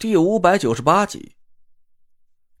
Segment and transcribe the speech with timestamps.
[0.00, 1.32] 第五百九十八集。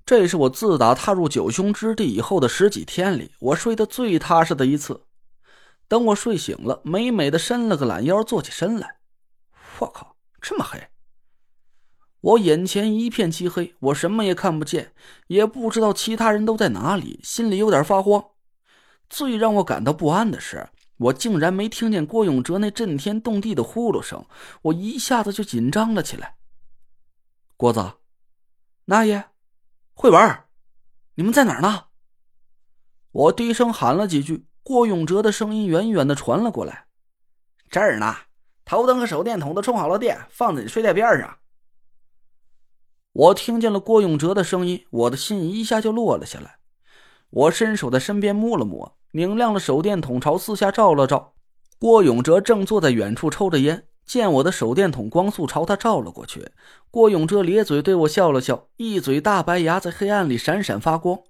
[0.04, 5.04] 这是我自打踏入九凶之地以后的十几天里，我睡得最踏实的一次。
[5.86, 8.96] 等我睡醒了，美美的伸了个懒腰，坐起身来。
[9.78, 10.88] 我靠，这么黑！
[12.22, 14.90] 我眼前一片漆黑，我什么也看不见，
[15.28, 18.20] 也不知道其他人都在哪里，心里有点发慌。
[19.08, 24.26] 最让我感到不安的是，我竟然没听见郭永哲那震天动地的呼噜声，
[24.62, 26.34] 我一下子就紧张了起来。
[27.58, 27.94] 郭子，
[28.84, 29.30] 那爷，
[29.92, 30.44] 慧文，
[31.16, 31.86] 你们在哪儿呢？
[33.10, 36.86] 我低声喊了几句，郭永哲的声音远远的传了过来
[37.68, 38.14] ：“这儿呢，
[38.64, 41.38] 头灯和手电筒都充好了电，放在你睡袋边上。”
[43.10, 46.60] 我听见了郭永哲的声音，我的心一下就落了下来。
[47.30, 51.34] 我伸手在身边摸了摸，拧亮了手电筒，朝四下照了照。
[51.80, 53.87] 郭永哲正坐在远处抽着烟。
[54.08, 56.50] 见我的手电筒光速朝他照了过去，
[56.90, 61.20] 郭永哲咧嘴对我笑了笑，一嘴大白牙在黑暗里闪闪发光。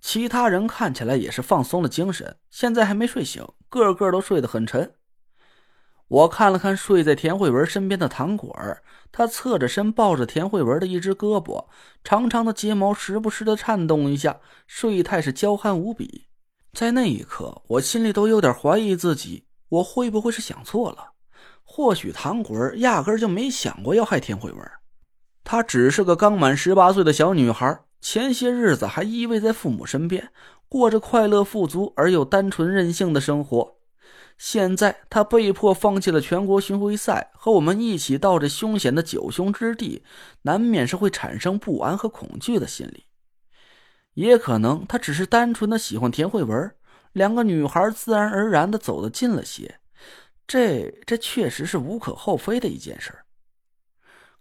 [0.00, 4.94] 其他人看起来也是放松了精神，现在还没睡醒，个个都睡得很沉。
[6.06, 11.66] 我看了看睡在田慧文身边的唐果儿，他侧着身抱着田慧文的一只胳膊，
[12.04, 14.38] 长长的睫毛时不时的颤动一下，
[14.68, 16.26] 睡态是娇憨无比。
[16.72, 21.09] 在那一刻，我心里都有点怀疑自己，我会不会是想错了？
[21.80, 24.70] 或许唐果儿压根就没想过要害田慧文，
[25.42, 30.30] 她只是个刚满十八岁的小女孩，前些日子还依偎在父母身边，
[30.68, 33.78] 过着快乐富足而又单纯任性的生活。
[34.36, 40.04] 现在她被迫放弃了全国巡回赛，和我们一起到这凶险的九凶之地，
[40.42, 43.06] 难免是会产生不安和恐惧的心理。
[44.12, 46.70] 也可能她只是单纯的喜欢田慧文，
[47.12, 49.79] 两个女孩自然而然的走得近了些。
[50.50, 53.16] 这这确实是无可厚非的一件事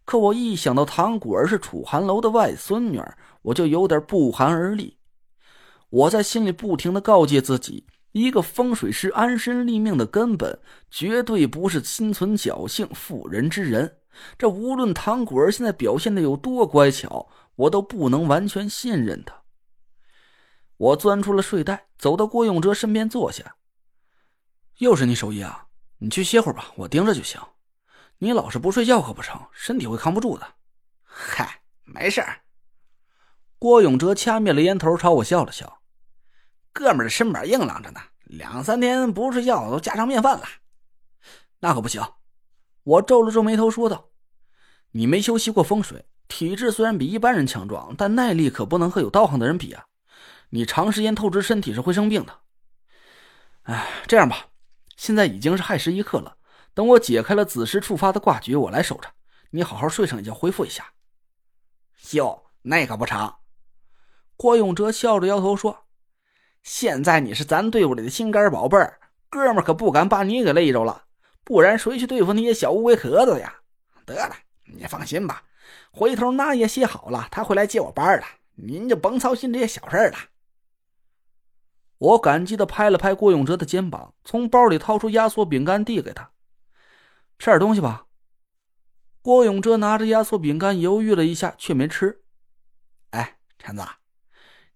[0.05, 2.99] 可我一想到唐果儿是楚寒楼的外孙女，
[3.43, 4.97] 我就有点不寒而栗。
[5.91, 13.97] 我在心里不停的告诫自己，一个风水师安身立命的根本，绝对不是心存侥幸妇人之仁。
[14.35, 19.43] 这无论唐果儿现在表现的有多乖巧，我都不能完全信任他。
[20.77, 23.57] 我钻出了睡袋，走到郭永哲身边坐下。
[24.79, 25.67] 又是你手艺啊？
[25.99, 27.39] 你去歇会儿吧，我盯着就行。
[28.17, 30.55] 你老是不睡觉可不成，身体会扛不住的。
[31.03, 32.41] 嗨，没事儿。
[33.57, 35.81] 郭永哲掐灭了烟头，朝我笑了笑。
[36.71, 40.45] 哥们儿身板硬朗着呢，两三天不睡觉都家常便饭了。
[41.59, 42.01] 那可不行。
[42.83, 44.09] 我皱了皱眉头说道
[44.91, 49.85] ：“你没修习过风水，体质虽然比一般人强壮，但耐力可不能和有道行的人比啊。
[50.51, 52.39] 你长时间透支身体是会生病的。
[53.63, 54.45] 哎，这样吧。”
[54.99, 56.35] 现在已经是亥时一刻了，
[56.73, 59.07] 等我解开了子时触发的卦局，我来守着。
[59.51, 60.91] 你好好睡上一觉，恢复一下。
[62.11, 63.35] 哟，那可不成。
[64.35, 65.85] 郭永哲笑着摇头说
[66.63, 68.99] ：“现在你是咱队伍里的心肝宝贝儿，
[69.29, 71.05] 哥们可不敢把你给累着了，
[71.45, 73.55] 不然谁去对付那些小乌龟壳子呀？
[74.05, 74.35] 得了，
[74.65, 75.43] 你放心吧，
[75.91, 80.17] 回头那也写好了，他会来接我班的，您就甭操心这些小事了。”
[81.99, 86.31] 我感激的拍了拍郭永哲的肩膀，从包里掏出压缩饼干递给他
[87.37, 88.07] ：“吃点东西吧。”
[89.21, 92.21] 郭永哲拿着压缩饼干，犹豫了一下，却没吃。
[93.09, 93.83] 哎，陈子，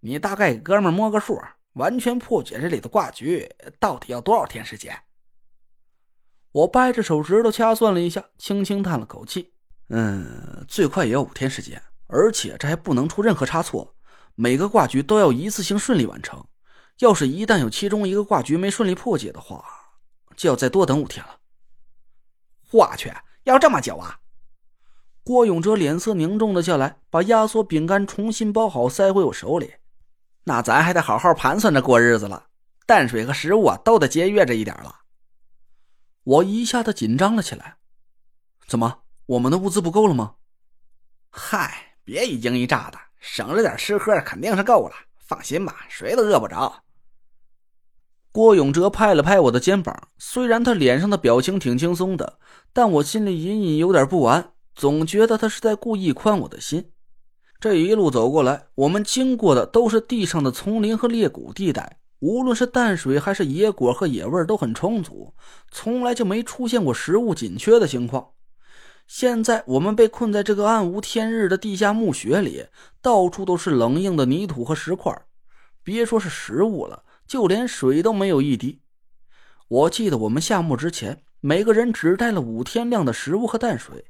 [0.02, 1.42] 你大概给哥们摸个数，
[1.74, 4.94] 完全破解这里的卦局，到底要多少天时间？
[6.52, 9.54] 我掰着手指头掐算了一下，轻轻叹了口气
[9.88, 13.96] ：“嗯，最快也要五天时间，而且这还不能出任何差错，
[14.36, 16.46] 每个卦局都要一次性顺利完成。”
[17.00, 19.64] 要是一旦有其中一个卦局没顺利破解的话，
[20.36, 21.40] 就要再多等五天了。
[22.72, 24.20] 我去，要这么久啊！
[25.24, 29.76] 郭永哲脸色凝重了下来，把压缩饼干重新包好，塞回我手里。
[30.46, 32.48] 那咱还得好好盘算着过日子了，
[32.86, 35.02] 淡水和食物啊，都得节约着一点了。
[36.24, 37.78] 我一下子紧张了起来。
[38.68, 40.36] 怎么，我们的物资不够了吗？
[41.30, 44.96] 嗨，别一惊一乍的，省着点吃喝，肯定是够了。
[45.18, 46.84] 放心吧，谁都饿不着。
[48.34, 52.40] 郭永哲拍了拍我的肩膀，虽然他脸上的表情挺轻松的，
[52.74, 56.90] 但我心里隐隐有点不安，总觉得他是在故意宽我的心。
[57.60, 65.36] 这一路走过来，我们经过的都是地上的丛林和裂谷地带，无论是淡水还是野果和野味都很充足，
[65.70, 68.30] 从来就没出现过食物紧缺的情况。
[69.06, 72.66] 现在我们被困在这个暗无天日的地下墓穴里，
[73.00, 75.16] 到处都是冷硬的泥土和石块，
[75.84, 77.04] 别说是食物了。
[77.34, 78.84] 就连水都没有一滴。
[79.68, 84.06] 我记得我们下墓之前，每个人只带了五天量的食物和淡水，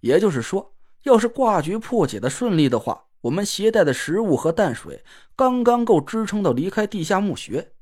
[0.00, 0.74] 也就是说，
[1.04, 5.04] 要是挂局破解的顺利的话，我们携带的食物和淡水
[5.36, 7.74] 刚刚够支撑到离开地下墓穴。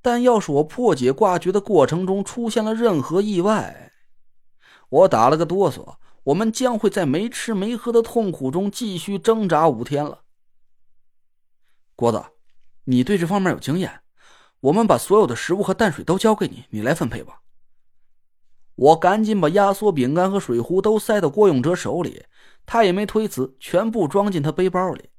[0.00, 3.92] 但要是我破解挂局的过程中出现了任何意外，
[4.88, 10.22] 我打了个哆嗦，我们将会在没吃没喝的痛苦中继续挣扎五天了。
[11.94, 12.24] 郭子，
[12.84, 14.00] 你对这方面有经验，
[14.60, 17.40] 我们把所有的食物和淡水都交给你，你来分配吧。
[18.74, 22.24] 我赶紧把压缩饼干和水壶都塞到郭永哲手里，
[22.64, 25.10] 他也没推辞，全部装进他背包里。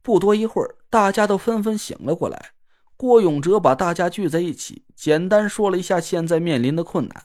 [0.00, 2.52] 不多一会儿，大家都纷纷醒了过来。
[2.96, 7.24] 郭永哲把大家聚在一起，简单说了一下现在面临的困难。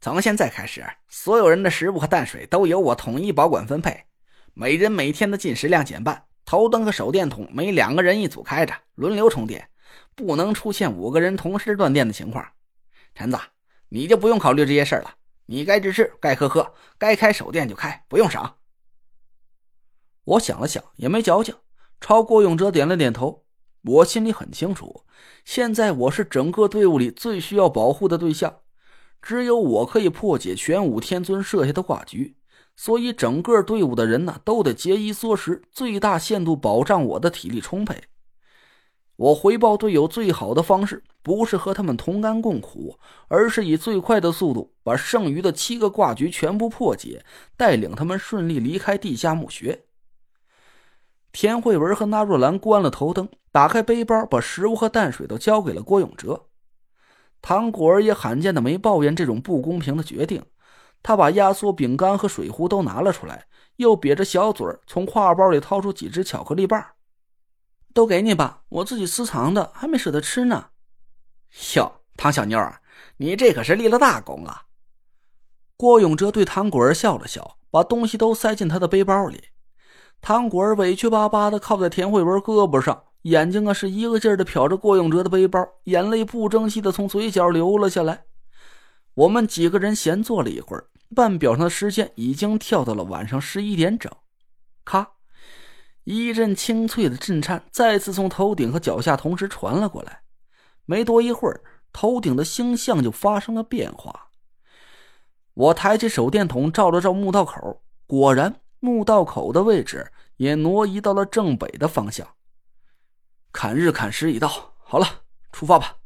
[0.00, 4.06] 从现在开始，所有人的食物和淡水都由我统一保管分配，
[4.52, 6.26] 每人每天的进食量减半。
[6.50, 9.68] 头灯和手电筒每两个人一组开着，轮流充电，
[10.16, 12.44] 不能出现五个人同时断电的情况。
[13.14, 13.38] 陈子，
[13.88, 15.14] 你就不用考虑这些事了，
[15.46, 18.54] 你该吃吃，该喝喝，该开手电就开，不用省。
[20.24, 21.54] 我想了想，也没矫情，
[22.00, 23.44] 朝郭永哲点了点头。
[23.82, 25.04] 我心里很清楚，
[25.44, 28.62] 现在我是整个队伍里最需要保护的对象，
[29.22, 32.34] 只有我可以破解玄武天尊设下的挂局，
[32.82, 38.04] 所以整个队伍的人呢都得节衣缩食，最大限度保障我的体力充沛。
[39.16, 42.98] 我回报队友最好的方式，不是和他们同甘共苦，
[43.28, 47.22] 而是以最快的速度把剩余的七个挂局全部破解，
[47.54, 49.84] 带领他们顺利离开地下墓穴。
[51.32, 56.46] 田慧文和纳若兰关了头灯，打开背包，把食物和淡水都交给了郭永哲。
[57.42, 60.42] 唐果儿也罕见的没抱怨这种不公平的决定，
[61.02, 66.84] 他把压缩饼干和水壶都拿了出来，又瘪着小嘴从挎包里掏出几只巧克力棒，
[67.94, 70.66] 都给你吧，我自己私藏的，还没舍得吃呢。
[71.74, 72.80] 哟，唐小妞儿，
[73.16, 74.62] 你这可是立了大功了。
[75.76, 79.44] 郭永哲对唐果儿笑了笑，把东西都塞进他的背包里。
[80.20, 88.24] 唐果儿委屈巴巴的靠在田慧文胳膊上，眼睛啊是一个劲儿的瞟着郭永哲的背包，眼泪不争气的从嘴角流了下来。
[89.14, 94.10] 我们几个人闲坐了一会儿，半表上的时间已经跳到了晚上十一点整。
[94.84, 95.12] 咔，
[96.04, 100.22] 一阵清脆的震颤再次从头顶和脚下同时传了过来。
[100.84, 101.62] 没多一会儿，
[101.92, 104.30] 头顶的星象就发生了变化。
[105.54, 108.60] 我抬起手电筒照了照墓道口，果然。
[108.82, 112.26] 墓道口的位置也挪移到了正北的方向。
[113.52, 115.98] 砍日砍时已到，好了，出发吧。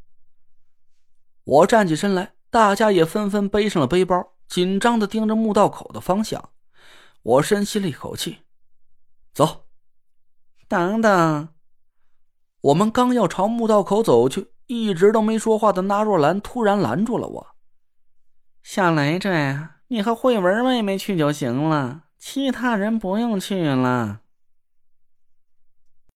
[1.45, 6.51] 我站起身来，大家也纷纷背上了背包，紧张的盯着墓道口的方向。
[7.25, 8.43] 我深吸了一口气，
[9.33, 9.65] 走。
[10.69, 11.49] 等等，
[12.61, 17.57] 我们刚要朝墓道口走去，一直都没说话的纳若兰突然拦住了我。
[18.63, 19.29] 小雷子，
[19.89, 22.05] 你和慧文妹妹去就行了。
[22.21, 24.21] 其他人不用去了。